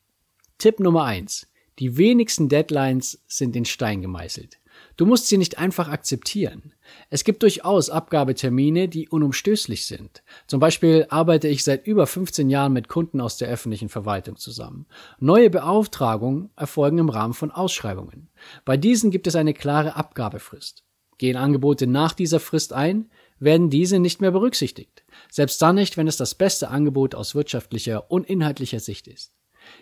Tipp 0.58 0.80
Nummer 0.80 1.04
eins: 1.04 1.48
Die 1.78 1.96
wenigsten 1.96 2.50
Deadlines 2.50 3.22
sind 3.26 3.56
in 3.56 3.64
Stein 3.64 4.02
gemeißelt. 4.02 4.58
Du 4.96 5.06
musst 5.06 5.28
sie 5.28 5.38
nicht 5.38 5.58
einfach 5.58 5.88
akzeptieren. 5.88 6.74
Es 7.08 7.24
gibt 7.24 7.42
durchaus 7.42 7.90
Abgabetermine, 7.90 8.88
die 8.88 9.08
unumstößlich 9.08 9.86
sind. 9.86 10.22
Zum 10.46 10.60
Beispiel 10.60 11.06
arbeite 11.08 11.48
ich 11.48 11.64
seit 11.64 11.86
über 11.86 12.06
15 12.06 12.50
Jahren 12.50 12.72
mit 12.72 12.88
Kunden 12.88 13.20
aus 13.20 13.36
der 13.38 13.48
öffentlichen 13.48 13.88
Verwaltung 13.88 14.36
zusammen. 14.36 14.86
Neue 15.18 15.50
Beauftragungen 15.50 16.50
erfolgen 16.56 16.98
im 16.98 17.08
Rahmen 17.08 17.34
von 17.34 17.50
Ausschreibungen. 17.50 18.28
Bei 18.64 18.76
diesen 18.76 19.10
gibt 19.10 19.26
es 19.26 19.36
eine 19.36 19.54
klare 19.54 19.96
Abgabefrist. 19.96 20.84
Gehen 21.18 21.36
Angebote 21.36 21.86
nach 21.86 22.12
dieser 22.12 22.40
Frist 22.40 22.72
ein, 22.72 23.10
werden 23.38 23.70
diese 23.70 23.98
nicht 23.98 24.20
mehr 24.20 24.30
berücksichtigt. 24.30 25.04
Selbst 25.30 25.60
dann 25.62 25.76
nicht, 25.76 25.96
wenn 25.96 26.08
es 26.08 26.16
das 26.16 26.34
beste 26.34 26.68
Angebot 26.68 27.14
aus 27.14 27.34
wirtschaftlicher 27.34 28.10
und 28.10 28.28
inhaltlicher 28.28 28.80
Sicht 28.80 29.08
ist. 29.08 29.32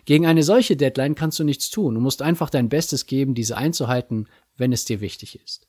Gegen 0.05 0.25
eine 0.25 0.43
solche 0.43 0.75
Deadline 0.75 1.15
kannst 1.15 1.39
du 1.39 1.43
nichts 1.43 1.69
tun. 1.69 1.95
Du 1.95 2.01
musst 2.01 2.21
einfach 2.21 2.49
dein 2.49 2.69
Bestes 2.69 3.05
geben, 3.05 3.33
diese 3.33 3.57
einzuhalten, 3.57 4.27
wenn 4.57 4.71
es 4.71 4.85
dir 4.85 5.01
wichtig 5.01 5.39
ist. 5.43 5.67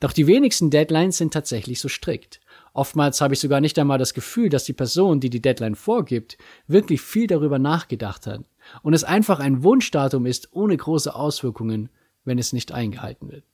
Doch 0.00 0.12
die 0.12 0.26
wenigsten 0.26 0.70
Deadlines 0.70 1.16
sind 1.16 1.32
tatsächlich 1.32 1.80
so 1.80 1.88
strikt. 1.88 2.40
Oftmals 2.74 3.20
habe 3.20 3.34
ich 3.34 3.40
sogar 3.40 3.60
nicht 3.60 3.78
einmal 3.78 3.98
das 3.98 4.14
Gefühl, 4.14 4.48
dass 4.48 4.64
die 4.64 4.72
Person, 4.72 5.20
die 5.20 5.30
die 5.30 5.42
Deadline 5.42 5.74
vorgibt, 5.74 6.38
wirklich 6.66 7.00
viel 7.00 7.26
darüber 7.26 7.58
nachgedacht 7.58 8.26
hat 8.26 8.44
und 8.82 8.94
es 8.94 9.04
einfach 9.04 9.40
ein 9.40 9.62
Wunschdatum 9.62 10.26
ist 10.26 10.48
ohne 10.52 10.76
große 10.76 11.14
Auswirkungen, 11.14 11.88
wenn 12.24 12.38
es 12.38 12.52
nicht 12.52 12.72
eingehalten 12.72 13.30
wird. 13.30 13.44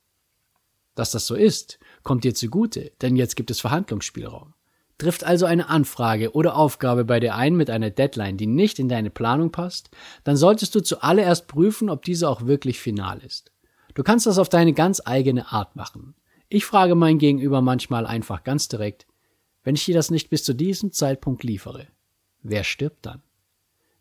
Dass 0.94 1.11
das 1.11 1.26
so 1.26 1.35
ist, 1.35 1.78
kommt 2.02 2.25
dir 2.25 2.35
zugute, 2.35 2.92
denn 3.00 3.16
jetzt 3.16 3.37
gibt 3.37 3.50
es 3.50 3.61
Verhandlungsspielraum. 3.61 4.54
Trifft 4.99 5.23
also 5.23 5.47
eine 5.47 5.68
Anfrage 5.68 6.32
oder 6.32 6.56
Aufgabe 6.56 7.04
bei 7.04 7.20
dir 7.20 7.37
ein 7.37 7.54
mit 7.54 7.70
einer 7.70 7.90
Deadline, 7.90 8.37
die 8.37 8.49
nicht 8.49 8.80
in 8.80 8.88
deine 8.88 9.11
Planung 9.11 9.52
passt, 9.52 9.90
dann 10.25 10.37
solltest 10.37 10.75
du 10.75 10.80
zuallererst 10.80 11.47
prüfen, 11.47 11.88
ob 11.88 12.04
diese 12.04 12.28
auch 12.28 12.47
wirklich 12.47 12.80
final 12.80 13.20
ist. 13.20 13.52
Du 13.99 14.05
kannst 14.05 14.26
das 14.26 14.38
auf 14.38 14.49
deine 14.49 14.75
ganz 14.75 15.02
eigene 15.05 15.50
Art 15.50 15.75
machen. 15.75 16.14
Ich 16.49 16.64
frage 16.64 16.95
mein 16.95 17.19
Gegenüber 17.19 17.62
manchmal 17.62 18.07
einfach 18.07 18.45
ganz 18.45 18.69
direkt, 18.69 19.09
wenn 19.64 19.75
ich 19.75 19.87
dir 19.87 19.95
das 19.97 20.12
nicht 20.12 20.31
bis 20.31 20.45
zu 20.45 20.55
diesem 20.55 20.93
Zeitpunkt 20.93 21.43
liefere, 21.43 21.88
wer 22.45 22.62
stirbt 22.62 23.05
dann? 23.07 23.23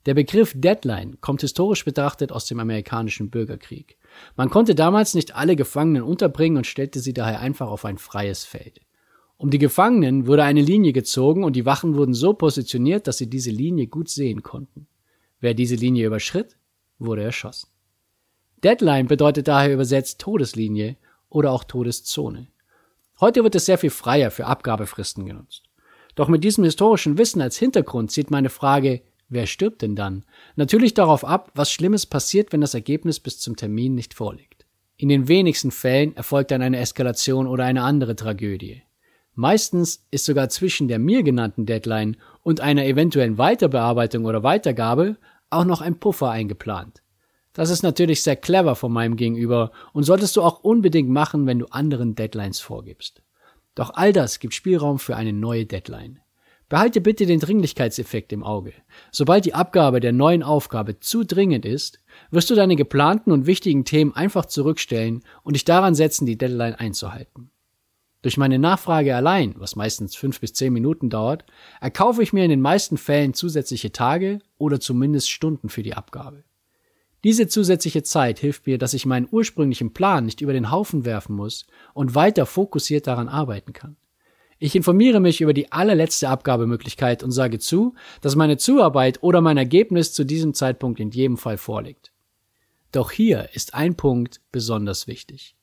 Der 0.06 0.14
Begriff 0.14 0.54
Deadline 0.56 1.20
kommt 1.20 1.42
historisch 1.42 1.84
betrachtet 1.84 2.32
aus 2.32 2.46
dem 2.46 2.60
amerikanischen 2.60 3.32
Bürgerkrieg. 3.32 3.98
Man 4.36 4.52
konnte 4.52 4.76
damals 4.76 5.16
nicht 5.16 5.34
alle 5.34 5.56
Gefangenen 5.56 6.04
unterbringen 6.04 6.58
und 6.58 6.68
stellte 6.68 7.00
sie 7.00 7.16
daher 7.16 7.40
einfach 7.40 7.68
auf 7.68 7.84
ein 7.84 7.98
freies 7.98 8.44
Feld. 8.44 8.82
Um 9.38 9.50
die 9.50 9.58
Gefangenen 9.58 10.28
wurde 10.28 10.44
eine 10.44 10.62
Linie 10.62 10.94
gezogen 10.94 11.44
und 11.44 11.56
die 11.56 11.66
Wachen 11.66 11.96
wurden 11.96 12.14
so 12.14 12.36
positioniert, 12.36 13.08
dass 13.08 13.18
sie 13.18 13.32
diese 13.32 13.50
Linie 13.50 13.88
gut 13.88 14.10
sehen 14.10 14.44
konnten. 14.44 14.86
Wer 15.40 15.56
diese 15.56 15.74
Linie 15.74 16.06
überschritt, 16.06 16.56
wurde 17.00 17.24
erschossen. 17.24 17.70
Deadline 18.64 19.08
bedeutet 19.08 19.48
daher 19.48 19.74
übersetzt 19.74 20.20
Todeslinie 20.20 20.98
oder 21.30 21.52
auch 21.52 21.64
Todeszone. 21.64 22.48
Heute 23.20 23.44
wird 23.44 23.56
es 23.56 23.66
sehr 23.66 23.78
viel 23.78 23.90
freier 23.90 24.32
für 24.32 24.46
Abgabefristen 24.46 25.26
genutzt. 25.26 25.64
Doch 26.16 26.28
mit 26.28 26.44
diesem 26.44 26.64
historischen 26.64 27.18
Wissen 27.18 27.42
als 27.42 27.58
Hintergrund 27.58 28.12
zieht 28.12 28.32
meine 28.32 28.50
Frage, 28.50 29.02
Wer 29.30 29.46
stirbt 29.46 29.82
denn 29.82 29.96
dann? 29.96 30.24
Natürlich 30.56 30.94
darauf 30.94 31.26
ab, 31.26 31.52
was 31.54 31.72
Schlimmes 31.72 32.06
passiert, 32.06 32.54
wenn 32.54 32.62
das 32.62 32.74
Ergebnis 32.74 33.20
bis 33.20 33.40
zum 33.40 33.58
Termin 33.58 33.94
nicht 33.94 34.14
vorliegt. 34.14 34.66
In 34.96 35.10
den 35.10 35.28
wenigsten 35.28 35.72
Fällen 35.72 36.16
erfolgt 36.16 36.52
dann 36.52 36.62
eine 36.62 36.80
Eskalation 36.80 37.46
oder 37.46 37.66
eine 37.66 37.84
andere 37.84 38.16
Tragödie. 38.16 38.84
Meistens 39.36 40.08
ist 40.10 40.26
sogar 40.26 40.50
zwischen 40.50 40.88
der 40.88 40.98
mir 40.98 41.24
genannten 41.24 41.66
Deadline 41.66 42.18
und 42.42 42.62
einer 42.62 42.86
eventuellen 42.86 43.38
Weiterbearbeitung 43.38 44.26
oder 44.26 44.44
Weitergabe 44.44 45.18
auch 45.50 45.66
noch 45.66 45.82
ein 45.82 46.00
Puffer 46.00 46.32
eingeplant. 46.32 47.04
Das 47.58 47.72
ist 47.72 47.82
natürlich 47.82 48.22
sehr 48.22 48.36
clever 48.36 48.76
von 48.76 48.94
meinem 48.94 49.16
Gegenüber 49.16 49.72
und 49.92 50.04
solltest 50.04 50.36
du 50.36 50.44
auch 50.44 50.60
unbedingt 50.60 51.10
machen, 51.10 51.48
wenn 51.48 51.58
du 51.58 51.66
anderen 51.72 52.14
Deadlines 52.14 52.60
vorgibst. 52.60 53.24
Doch 53.74 53.96
all 53.96 54.14
das 54.14 54.38
gibt 54.38 54.54
Spielraum 54.54 55.00
für 55.00 55.16
eine 55.16 55.34
neue 55.34 55.66
Deadline. 55.66 56.20
Behalte 56.70 57.02
bitte 57.02 57.26
den 57.26 57.40
Dringlichkeitseffekt 57.40 58.32
im 58.32 58.44
Auge. 58.44 58.74
Sobald 59.12 59.46
die 59.46 59.56
Abgabe 59.56 60.02
der 60.02 60.14
neuen 60.14 60.44
Aufgabe 60.44 61.00
zu 61.00 61.24
dringend 61.24 61.66
ist, 61.66 62.00
wirst 62.30 62.52
du 62.52 62.54
deine 62.54 62.76
geplanten 62.76 63.32
und 63.32 63.48
wichtigen 63.48 63.86
Themen 63.86 64.16
einfach 64.16 64.46
zurückstellen 64.46 65.24
und 65.42 65.54
dich 65.54 65.66
daran 65.66 65.96
setzen, 65.96 66.28
die 66.28 66.38
Deadline 66.38 66.76
einzuhalten. 66.76 67.50
Durch 68.22 68.38
meine 68.38 68.60
Nachfrage 68.60 69.16
allein, 69.16 69.56
was 69.58 69.76
meistens 69.76 70.16
fünf 70.16 70.40
bis 70.42 70.54
zehn 70.54 70.74
Minuten 70.74 71.10
dauert, 71.10 71.44
erkaufe 71.82 72.22
ich 72.22 72.34
mir 72.34 72.44
in 72.44 72.52
den 72.52 72.62
meisten 72.62 72.98
Fällen 72.98 73.34
zusätzliche 73.34 73.92
Tage 73.92 74.42
oder 74.60 74.80
zumindest 74.80 75.32
Stunden 75.32 75.70
für 75.70 75.82
die 75.82 75.96
Abgabe. 75.96 76.44
Diese 77.24 77.48
zusätzliche 77.48 78.04
Zeit 78.04 78.40
hilft 78.40 78.68
mir, 78.68 78.78
dass 78.78 78.94
ich 78.94 79.06
meinen 79.06 79.28
ursprünglichen 79.30 79.94
Plan 79.94 80.26
nicht 80.26 80.42
über 80.42 80.54
den 80.54 80.72
Haufen 80.72 81.04
werfen 81.04 81.36
muss 81.36 81.66
und 81.94 82.16
weiter 82.16 82.46
fokussiert 82.46 83.08
daran 83.08 83.28
arbeiten 83.28 83.74
kann. 83.74 83.98
Ich 84.60 84.76
informiere 84.76 85.20
mich 85.20 85.42
über 85.42 85.54
die 85.54 85.72
allerletzte 85.72 86.30
Abgabemöglichkeit 86.30 87.22
und 87.22 87.32
sage 87.32 87.60
zu, 87.60 87.94
dass 88.22 88.36
meine 88.36 88.58
Zuarbeit 88.58 89.22
oder 89.22 89.42
mein 89.42 89.58
Ergebnis 89.58 90.14
zu 90.14 90.24
diesem 90.24 90.54
Zeitpunkt 90.54 91.00
in 91.00 91.12
jedem 91.12 91.38
Fall 91.38 91.58
vorliegt. 91.58 92.12
Doch 92.92 93.12
hier 93.12 93.50
ist 93.54 93.76
ein 93.76 93.96
Punkt 93.96 94.42
besonders 94.52 95.08
wichtig. 95.08 95.56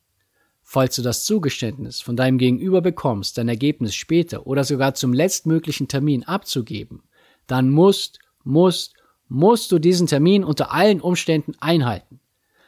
Falls 0.61 0.95
du 0.95 1.01
das 1.01 1.25
Zugeständnis 1.25 2.01
von 2.01 2.15
deinem 2.15 2.37
Gegenüber 2.37 2.81
bekommst, 2.81 3.37
dein 3.37 3.49
Ergebnis 3.49 3.95
später 3.95 4.47
oder 4.47 4.63
sogar 4.63 4.95
zum 4.95 5.13
letztmöglichen 5.13 5.87
Termin 5.87 6.23
abzugeben, 6.23 7.03
dann 7.47 7.69
musst, 7.69 8.19
musst, 8.43 8.93
musst 9.27 9.71
du 9.71 9.79
diesen 9.79 10.07
Termin 10.07 10.43
unter 10.43 10.71
allen 10.71 11.01
Umständen 11.01 11.53
einhalten. 11.59 12.19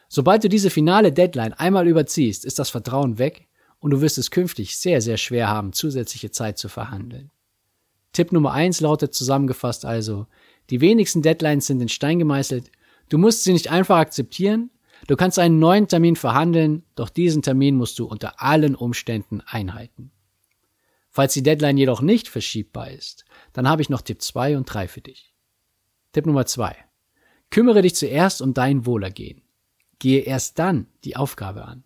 Sobald 0.08 0.42
du 0.42 0.48
diese 0.48 0.70
finale 0.70 1.12
Deadline 1.12 1.52
einmal 1.52 1.86
überziehst, 1.86 2.44
ist 2.44 2.58
das 2.58 2.70
Vertrauen 2.70 3.18
weg 3.18 3.46
und 3.78 3.90
du 3.90 4.00
wirst 4.00 4.18
es 4.18 4.30
künftig 4.30 4.76
sehr, 4.76 5.00
sehr 5.00 5.18
schwer 5.18 5.48
haben, 5.48 5.72
zusätzliche 5.72 6.30
Zeit 6.30 6.58
zu 6.58 6.68
verhandeln. 6.68 7.30
Tipp 8.12 8.32
Nummer 8.32 8.52
eins 8.52 8.80
lautet 8.80 9.14
zusammengefasst 9.14 9.84
also, 9.84 10.26
die 10.70 10.80
wenigsten 10.80 11.22
Deadlines 11.22 11.66
sind 11.66 11.80
in 11.80 11.88
Stein 11.88 12.18
gemeißelt, 12.18 12.70
du 13.08 13.18
musst 13.18 13.44
sie 13.44 13.52
nicht 13.52 13.70
einfach 13.70 13.98
akzeptieren, 13.98 14.70
du 15.06 15.16
kannst 15.16 15.38
einen 15.38 15.58
neuen 15.58 15.88
Termin 15.88 16.16
verhandeln, 16.16 16.84
doch 16.94 17.10
diesen 17.10 17.42
Termin 17.42 17.76
musst 17.76 17.98
du 17.98 18.06
unter 18.06 18.42
allen 18.42 18.74
Umständen 18.74 19.42
einhalten. 19.42 20.10
Falls 21.10 21.34
die 21.34 21.42
Deadline 21.42 21.78
jedoch 21.78 22.00
nicht 22.00 22.28
verschiebbar 22.28 22.90
ist, 22.90 23.24
dann 23.52 23.68
habe 23.68 23.82
ich 23.82 23.90
noch 23.90 24.02
Tipp 24.02 24.22
zwei 24.22 24.56
und 24.56 24.64
drei 24.64 24.88
für 24.88 25.00
dich. 25.00 25.34
Tipp 26.12 26.26
Nummer 26.26 26.46
zwei: 26.46 26.76
Kümmere 27.50 27.82
dich 27.82 27.94
zuerst 27.94 28.42
um 28.42 28.54
dein 28.54 28.86
Wohlergehen. 28.86 29.42
Gehe 29.98 30.20
erst 30.20 30.58
dann 30.58 30.86
die 31.04 31.16
Aufgabe 31.16 31.64
an. 31.64 31.84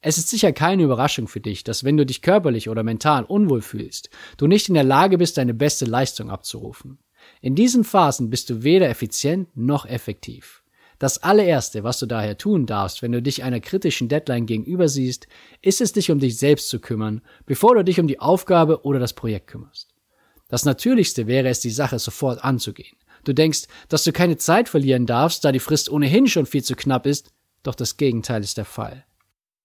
Es 0.00 0.18
ist 0.18 0.28
sicher 0.28 0.52
keine 0.52 0.82
Überraschung 0.82 1.28
für 1.28 1.40
dich, 1.40 1.62
dass 1.62 1.84
wenn 1.84 1.96
du 1.96 2.04
dich 2.04 2.22
körperlich 2.22 2.68
oder 2.68 2.82
mental 2.82 3.24
unwohl 3.24 3.62
fühlst, 3.62 4.10
du 4.36 4.48
nicht 4.48 4.68
in 4.68 4.74
der 4.74 4.84
Lage 4.84 5.16
bist, 5.16 5.38
deine 5.38 5.54
beste 5.54 5.84
Leistung 5.84 6.30
abzurufen. 6.30 6.98
In 7.40 7.54
diesen 7.54 7.84
Phasen 7.84 8.28
bist 8.28 8.50
du 8.50 8.64
weder 8.64 8.88
effizient 8.88 9.56
noch 9.56 9.86
effektiv. 9.86 10.62
Das 10.98 11.22
allererste, 11.22 11.84
was 11.84 11.98
du 11.98 12.06
daher 12.06 12.38
tun 12.38 12.66
darfst, 12.66 13.02
wenn 13.02 13.12
du 13.12 13.22
dich 13.22 13.42
einer 13.42 13.60
kritischen 13.60 14.08
Deadline 14.08 14.46
gegenüber 14.46 14.88
siehst, 14.88 15.26
ist 15.60 15.80
es, 15.80 15.92
dich 15.92 16.10
um 16.10 16.18
dich 16.18 16.36
selbst 16.36 16.68
zu 16.68 16.80
kümmern, 16.80 17.22
bevor 17.46 17.74
du 17.74 17.84
dich 17.84 17.98
um 18.00 18.06
die 18.06 18.20
Aufgabe 18.20 18.84
oder 18.84 18.98
das 18.98 19.12
Projekt 19.12 19.48
kümmerst. 19.48 19.88
Das 20.48 20.64
Natürlichste 20.64 21.26
wäre 21.26 21.48
es, 21.48 21.60
die 21.60 21.70
Sache 21.70 21.98
sofort 21.98 22.44
anzugehen. 22.44 22.96
Du 23.24 23.32
denkst, 23.32 23.64
dass 23.88 24.04
du 24.04 24.12
keine 24.12 24.36
Zeit 24.36 24.68
verlieren 24.68 25.06
darfst, 25.06 25.44
da 25.44 25.52
die 25.52 25.60
Frist 25.60 25.90
ohnehin 25.90 26.26
schon 26.26 26.46
viel 26.46 26.62
zu 26.62 26.74
knapp 26.74 27.06
ist, 27.06 27.32
doch 27.62 27.74
das 27.74 27.96
Gegenteil 27.96 28.42
ist 28.42 28.58
der 28.58 28.64
Fall. 28.64 29.04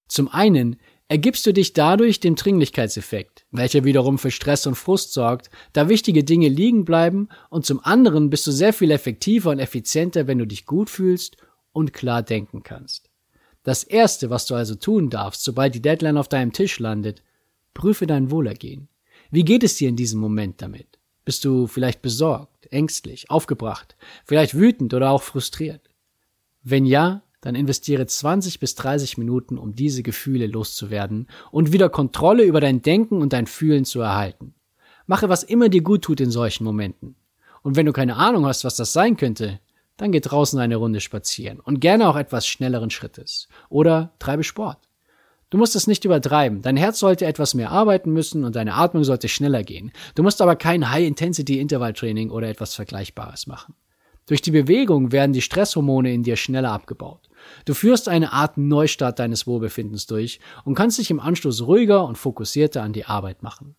Zum 0.07 0.27
einen 0.29 0.77
ergibst 1.09 1.45
du 1.45 1.53
dich 1.53 1.73
dadurch 1.73 2.19
dem 2.19 2.35
Dringlichkeitseffekt, 2.35 3.45
welcher 3.51 3.83
wiederum 3.83 4.17
für 4.17 4.31
Stress 4.31 4.67
und 4.67 4.75
Frust 4.75 5.13
sorgt, 5.13 5.49
da 5.73 5.89
wichtige 5.89 6.23
Dinge 6.23 6.49
liegen 6.49 6.85
bleiben 6.85 7.29
und 7.49 7.65
zum 7.65 7.79
anderen 7.83 8.29
bist 8.29 8.45
du 8.47 8.51
sehr 8.51 8.73
viel 8.73 8.91
effektiver 8.91 9.51
und 9.51 9.59
effizienter, 9.59 10.27
wenn 10.27 10.37
du 10.37 10.45
dich 10.45 10.65
gut 10.65 10.89
fühlst 10.89 11.37
und 11.71 11.93
klar 11.93 12.23
denken 12.23 12.63
kannst. 12.63 13.09
Das 13.63 13.83
erste, 13.83 14.29
was 14.29 14.45
du 14.45 14.55
also 14.55 14.75
tun 14.75 15.09
darfst, 15.09 15.43
sobald 15.43 15.75
die 15.75 15.81
Deadline 15.81 16.17
auf 16.17 16.29
deinem 16.29 16.53
Tisch 16.53 16.79
landet, 16.79 17.21
prüfe 17.73 18.07
dein 18.07 18.31
Wohlergehen. 18.31 18.89
Wie 19.29 19.43
geht 19.43 19.63
es 19.63 19.75
dir 19.75 19.89
in 19.89 19.95
diesem 19.95 20.19
Moment 20.19 20.61
damit? 20.61 20.97
Bist 21.27 21.43
du 21.43 21.67
vielleicht 21.67 22.01
besorgt, 22.01 22.72
ängstlich, 22.72 23.29
aufgebracht, 23.29 23.98
vielleicht 24.24 24.53
wütend 24.57 24.93
oder 24.93 25.12
auch 25.12 25.22
frustriert? 25.22 25.89
Wenn 26.63 26.86
ja, 26.86 27.22
dann 27.41 27.53
investiere 27.53 28.05
20 28.05 28.62
bis 28.62 28.75
30 28.75 29.17
Minuten, 29.17 29.57
um 29.57 29.75
diese 29.75 30.03
Gefühle 30.03 30.48
loszuwerden 30.48 31.27
und 31.51 31.74
wieder 31.74 31.89
Kontrolle 31.89 32.43
über 32.43 32.62
dein 32.62 32.81
Denken 32.81 33.22
und 33.22 33.34
dein 33.34 33.46
Fühlen 33.46 33.84
zu 33.84 34.00
erhalten. 34.00 34.55
Mache, 35.05 35.27
was 35.27 35.43
immer 35.43 35.67
dir 35.67 35.81
gut 35.81 36.03
tut 36.03 36.22
in 36.22 36.31
solchen 36.31 36.63
Momenten. 36.63 37.17
Und 37.62 37.75
wenn 37.75 37.88
du 37.88 37.91
keine 37.91 38.15
Ahnung 38.15 38.46
hast, 38.46 38.63
was 38.63 38.77
das 38.77 38.93
sein 38.93 39.17
könnte, 39.17 39.60
dann 39.98 40.13
geh 40.13 40.22
draußen 40.22 40.57
eine 40.62 40.77
Runde 40.77 41.01
spazieren 41.01 41.60
und 41.60 41.81
gerne 41.81 42.07
auch 42.07 42.15
etwas 42.15 42.48
schnelleren 42.48 42.89
Schrittes. 42.89 43.50
Oder 43.67 44.13
treibe 44.19 44.46
Sport. 44.46 44.87
Du 45.50 45.58
musst 45.58 45.75
es 45.75 45.88
nicht 45.88 46.04
übertreiben. 46.04 46.62
Dein 46.62 46.75
Herz 46.75 47.00
sollte 47.00 47.25
etwas 47.25 47.54
mehr 47.54 47.72
arbeiten 47.72 48.12
müssen 48.12 48.44
und 48.44 48.56
deine 48.56 48.74
Atmung 48.74 49.06
sollte 49.06 49.30
schneller 49.30 49.63
gehen. 49.63 49.92
Du 50.16 50.24
musst 50.24 50.42
aber 50.42 50.58
kein 50.58 50.92
High-Intensity-Intervalltraining 50.92 52.32
oder 52.32 52.50
etwas 52.50 52.75
Vergleichbares 52.75 53.48
machen. 53.48 53.75
Durch 54.25 54.42
die 54.42 54.51
Bewegung 54.51 55.13
werden 55.13 55.32
die 55.32 55.42
Stresshormone 55.42 56.13
in 56.13 56.24
dir 56.24 56.36
schneller 56.36 56.74
abgebaut. 56.74 57.30
Du 57.63 57.74
führst 57.74 58.10
eine 58.10 58.34
Art 58.34 58.58
Neustart 58.58 59.20
deines 59.20 59.48
Wohlbefindens 59.48 60.06
durch 60.06 60.42
und 60.66 60.75
kannst 60.75 60.98
dich 60.98 61.10
im 61.10 61.22
Anschluss 61.22 61.66
ruhiger 61.66 62.04
und 62.06 62.18
fokussierter 62.18 62.84
an 62.84 62.92
die 62.92 63.06
Arbeit 63.06 63.42
machen. 63.42 63.77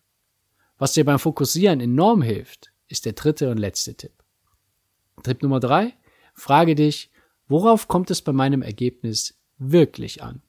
Was 0.79 0.93
dir 0.93 1.05
beim 1.05 1.19
Fokussieren 1.19 1.81
enorm 1.81 2.23
hilft, 2.23 2.71
ist 2.87 3.05
der 3.05 3.13
dritte 3.13 3.51
und 3.51 3.59
letzte 3.59 3.93
Tipp. 3.93 4.23
Tipp 5.21 5.43
Nummer 5.43 5.59
drei, 5.59 5.93
frage 6.33 6.73
dich, 6.73 7.11
worauf 7.47 7.87
kommt 7.87 8.09
es 8.09 8.23
bei 8.23 8.31
meinem 8.31 8.63
Ergebnis 8.63 9.37
wirklich 9.59 10.23
an? 10.23 10.41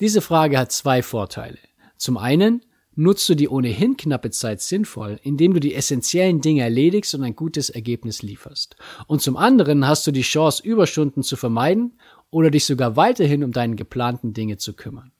Diese 0.00 0.20
Frage 0.20 0.58
hat 0.58 0.72
zwei 0.72 1.02
Vorteile. 1.02 1.58
Zum 1.96 2.18
einen 2.18 2.62
nutzt 2.94 3.28
du 3.28 3.34
die 3.34 3.48
ohnehin 3.48 3.96
knappe 3.96 4.30
Zeit 4.30 4.60
sinnvoll, 4.60 5.18
indem 5.22 5.54
du 5.54 5.60
die 5.60 5.74
essentiellen 5.74 6.40
Dinge 6.40 6.62
erledigst 6.62 7.14
und 7.14 7.22
ein 7.22 7.36
gutes 7.36 7.70
Ergebnis 7.70 8.22
lieferst. 8.22 8.76
Und 9.06 9.22
zum 9.22 9.36
anderen 9.36 9.86
hast 9.86 10.06
du 10.06 10.10
die 10.10 10.22
Chance, 10.22 10.62
Überstunden 10.62 11.22
zu 11.22 11.36
vermeiden 11.36 11.98
oder 12.30 12.50
dich 12.50 12.66
sogar 12.66 12.96
weiterhin 12.96 13.42
um 13.42 13.52
deine 13.52 13.76
geplanten 13.76 14.34
Dinge 14.34 14.58
zu 14.58 14.74
kümmern. 14.74 15.12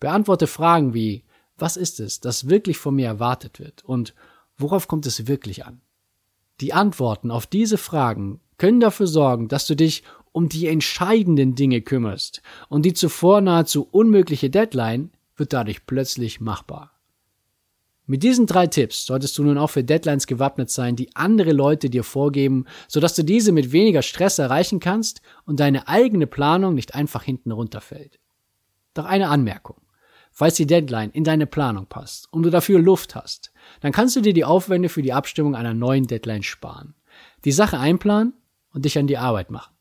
Beantworte 0.00 0.48
Fragen 0.48 0.94
wie, 0.94 1.24
was 1.56 1.76
ist 1.76 2.00
es, 2.00 2.18
das 2.18 2.48
wirklich 2.48 2.78
von 2.78 2.96
mir 2.96 3.06
erwartet 3.06 3.60
wird 3.60 3.84
und 3.84 4.14
worauf 4.56 4.88
kommt 4.88 5.06
es 5.06 5.28
wirklich 5.28 5.64
an? 5.64 5.80
Die 6.60 6.72
Antworten 6.72 7.30
auf 7.30 7.46
diese 7.46 7.78
Fragen 7.78 8.40
können 8.58 8.80
dafür 8.80 9.06
sorgen, 9.06 9.48
dass 9.48 9.66
du 9.66 9.76
dich 9.76 10.02
um 10.32 10.48
die 10.48 10.66
entscheidenden 10.66 11.54
Dinge 11.54 11.82
kümmerst 11.82 12.42
und 12.68 12.84
die 12.84 12.94
zuvor 12.94 13.40
nahezu 13.40 13.86
unmögliche 13.90 14.50
Deadline 14.50 15.10
wird 15.36 15.52
dadurch 15.52 15.86
plötzlich 15.86 16.40
machbar. 16.40 16.92
Mit 18.06 18.24
diesen 18.24 18.46
drei 18.46 18.66
Tipps 18.66 19.06
solltest 19.06 19.38
du 19.38 19.44
nun 19.44 19.58
auch 19.58 19.70
für 19.70 19.84
Deadlines 19.84 20.26
gewappnet 20.26 20.70
sein, 20.70 20.96
die 20.96 21.14
andere 21.14 21.52
Leute 21.52 21.88
dir 21.88 22.02
vorgeben, 22.02 22.66
sodass 22.88 23.14
du 23.14 23.22
diese 23.22 23.52
mit 23.52 23.70
weniger 23.70 24.02
Stress 24.02 24.38
erreichen 24.38 24.80
kannst 24.80 25.22
und 25.44 25.60
deine 25.60 25.86
eigene 25.86 26.26
Planung 26.26 26.74
nicht 26.74 26.94
einfach 26.94 27.22
hinten 27.22 27.52
runterfällt. 27.52 28.18
Doch 28.94 29.04
eine 29.04 29.28
Anmerkung. 29.28 29.76
Falls 30.32 30.56
die 30.56 30.66
Deadline 30.66 31.10
in 31.10 31.24
deine 31.24 31.46
Planung 31.46 31.86
passt 31.86 32.32
und 32.32 32.42
du 32.42 32.50
dafür 32.50 32.80
Luft 32.80 33.14
hast, 33.14 33.52
dann 33.80 33.92
kannst 33.92 34.16
du 34.16 34.20
dir 34.20 34.32
die 34.32 34.44
Aufwände 34.44 34.88
für 34.88 35.02
die 35.02 35.12
Abstimmung 35.12 35.54
einer 35.54 35.74
neuen 35.74 36.06
Deadline 36.06 36.42
sparen. 36.42 36.94
Die 37.44 37.52
Sache 37.52 37.78
einplanen 37.78 38.32
und 38.72 38.84
dich 38.84 38.98
an 38.98 39.06
die 39.06 39.18
Arbeit 39.18 39.50
machen. 39.50 39.72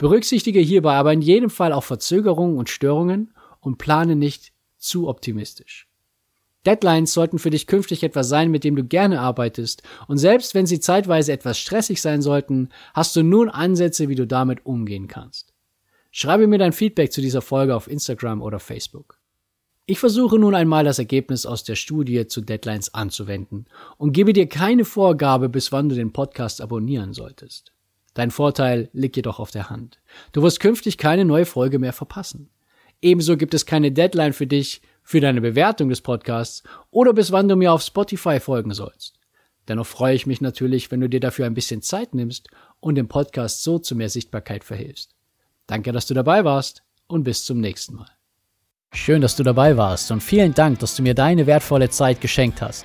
Berücksichtige 0.00 0.60
hierbei 0.60 0.94
aber 0.94 1.12
in 1.12 1.20
jedem 1.20 1.50
Fall 1.50 1.74
auch 1.74 1.84
Verzögerungen 1.84 2.56
und 2.56 2.70
Störungen 2.70 3.34
und 3.60 3.76
plane 3.76 4.16
nicht 4.16 4.54
zu 4.78 5.08
optimistisch. 5.08 5.90
Deadlines 6.64 7.12
sollten 7.12 7.38
für 7.38 7.50
dich 7.50 7.66
künftig 7.66 8.02
etwas 8.02 8.30
sein, 8.30 8.50
mit 8.50 8.64
dem 8.64 8.76
du 8.76 8.82
gerne 8.82 9.20
arbeitest, 9.20 9.82
und 10.08 10.16
selbst 10.16 10.54
wenn 10.54 10.64
sie 10.64 10.80
zeitweise 10.80 11.32
etwas 11.32 11.58
stressig 11.58 12.00
sein 12.00 12.22
sollten, 12.22 12.70
hast 12.94 13.14
du 13.14 13.22
nun 13.22 13.50
Ansätze, 13.50 14.08
wie 14.08 14.14
du 14.14 14.26
damit 14.26 14.64
umgehen 14.64 15.06
kannst. 15.06 15.52
Schreibe 16.10 16.46
mir 16.46 16.56
dein 16.56 16.72
Feedback 16.72 17.12
zu 17.12 17.20
dieser 17.20 17.42
Folge 17.42 17.76
auf 17.76 17.86
Instagram 17.86 18.40
oder 18.40 18.58
Facebook. 18.58 19.18
Ich 19.84 19.98
versuche 19.98 20.38
nun 20.38 20.54
einmal 20.54 20.84
das 20.84 20.98
Ergebnis 20.98 21.44
aus 21.44 21.62
der 21.62 21.74
Studie 21.74 22.26
zu 22.26 22.40
Deadlines 22.40 22.94
anzuwenden 22.94 23.66
und 23.98 24.12
gebe 24.12 24.32
dir 24.32 24.48
keine 24.48 24.86
Vorgabe, 24.86 25.50
bis 25.50 25.72
wann 25.72 25.90
du 25.90 25.94
den 25.94 26.14
Podcast 26.14 26.62
abonnieren 26.62 27.12
solltest. 27.12 27.74
Dein 28.14 28.30
Vorteil 28.30 28.90
liegt 28.92 29.16
jedoch 29.16 29.38
auf 29.38 29.50
der 29.50 29.70
Hand. 29.70 30.00
Du 30.32 30.42
wirst 30.42 30.60
künftig 30.60 30.98
keine 30.98 31.24
neue 31.24 31.46
Folge 31.46 31.78
mehr 31.78 31.92
verpassen. 31.92 32.50
Ebenso 33.02 33.36
gibt 33.36 33.54
es 33.54 33.66
keine 33.66 33.92
Deadline 33.92 34.32
für 34.32 34.46
dich, 34.46 34.82
für 35.02 35.20
deine 35.20 35.40
Bewertung 35.40 35.88
des 35.88 36.00
Podcasts 36.00 36.62
oder 36.90 37.12
bis 37.12 37.32
wann 37.32 37.48
du 37.48 37.56
mir 37.56 37.72
auf 37.72 37.82
Spotify 37.82 38.40
folgen 38.40 38.72
sollst. 38.72 39.18
Dennoch 39.68 39.86
freue 39.86 40.14
ich 40.14 40.26
mich 40.26 40.40
natürlich, 40.40 40.90
wenn 40.90 41.00
du 41.00 41.08
dir 41.08 41.20
dafür 41.20 41.46
ein 41.46 41.54
bisschen 41.54 41.82
Zeit 41.82 42.14
nimmst 42.14 42.48
und 42.80 42.96
dem 42.96 43.08
Podcast 43.08 43.62
so 43.62 43.78
zu 43.78 43.94
mehr 43.94 44.08
Sichtbarkeit 44.08 44.64
verhilfst. 44.64 45.14
Danke, 45.66 45.92
dass 45.92 46.06
du 46.06 46.14
dabei 46.14 46.44
warst 46.44 46.82
und 47.06 47.24
bis 47.24 47.44
zum 47.44 47.60
nächsten 47.60 47.94
Mal. 47.94 48.10
Schön, 48.92 49.22
dass 49.22 49.36
du 49.36 49.44
dabei 49.44 49.76
warst 49.76 50.10
und 50.10 50.22
vielen 50.22 50.52
Dank, 50.52 50.80
dass 50.80 50.96
du 50.96 51.02
mir 51.02 51.14
deine 51.14 51.46
wertvolle 51.46 51.90
Zeit 51.90 52.20
geschenkt 52.20 52.60
hast. 52.60 52.84